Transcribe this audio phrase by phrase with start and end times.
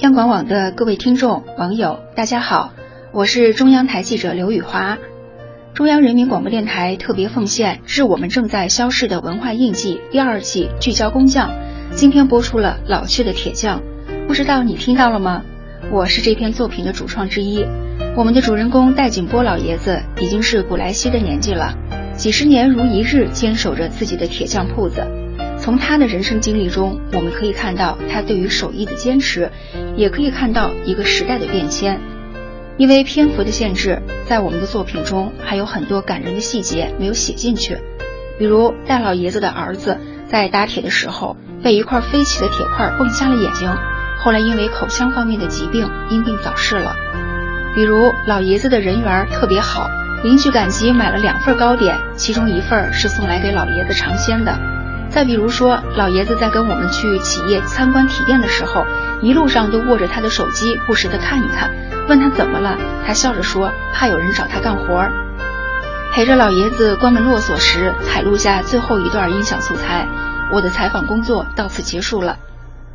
[0.00, 2.72] 央广网的各位听众、网友，大家好，
[3.12, 4.96] 我是中央台记者刘雨华。
[5.74, 11.52] 中央人民广播电台特别奉献《致我们正在消逝的文化印记》第二季聚焦工匠，
[11.92, 13.82] 今天播出了老去的铁匠，
[14.26, 15.42] 不知道你听到了吗？
[15.92, 17.62] 我是这篇作品的主创之一。
[18.16, 21.74] 我们的主人公戴景波老爷子已经是古来稀的年纪了，
[22.16, 25.06] 几十年如一日坚守着自己的铁匠铺子。
[25.60, 29.50] 从他的人生经历中，我们可以看到他对于手艺的坚持，
[29.94, 32.00] 也可以看到一个时代的变迁。
[32.78, 37.76] 因为篇幅的限制，在我们的作品中还有很多感人的细节没有写进去，
[38.38, 43.68] 比如戴老爷子的儿子在打铁的时候被一块飞起的铁块蹦瞎了眼睛，
[44.24, 46.96] 后来因为口腔方面的疾病因病早逝了。
[47.74, 49.86] 比如老爷子的人缘特别好，
[50.24, 54.79] 邻居赶集买了两份糕点，其中一份是送来给老爷子尝鲜的。
[55.10, 58.84] 再比如说，老爷子在跟我们去企业参观体验的时候，
[59.20, 61.70] 一路上都握着他的手机，不时的看一看。
[62.08, 65.04] 问他怎么了，他笑着说怕有人找他干活。
[66.12, 70.06] 陪着老爷子关门落锁时，采录下最后一段音响素材。
[70.52, 72.38] 我的采访工作到此结束了。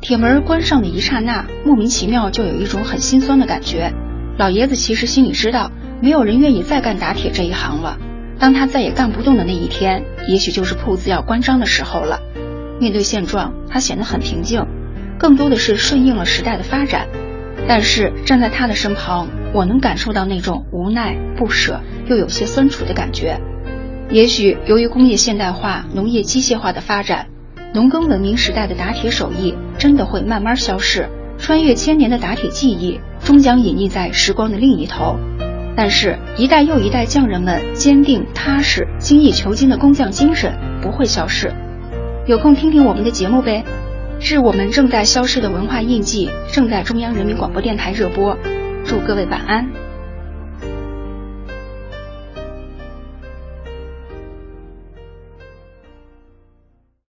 [0.00, 3.92] 铁门关上的一刹那，莫名其妙就有一种很心酸的感觉。
[4.38, 7.96] 老爷子其实心里知道，没有人愿意再干打铁这一行了。
[8.38, 12.20] 当他再也干不动的那一天，也许就是铺子要关张的时候了。
[12.78, 14.62] 面对现状，他显得很平静，
[15.18, 17.08] 更多的是顺应了时代的发展。
[17.66, 23.40] 但是站在他的身旁，我能感受到那种无奈、不舍，又有些酸楚的感觉。
[24.10, 27.26] 也许由于工业现代化、农业机械化的发展，
[27.72, 31.08] 农耕文明时代的打铁手艺真的会慢慢消逝。
[31.38, 35.18] 穿越千年的打铁技艺，终将隐匿在时光的另一头。
[35.76, 41.52] 但是，一代又一代匠人们坚定踏实、精益求精的工匠精神不会消失。
[42.26, 43.62] 有空听听我们的节目呗，
[44.18, 48.36] 致我们正在消失的文化印记，正在中央人民广播电台热播。
[48.84, 49.85] 祝各位晚安。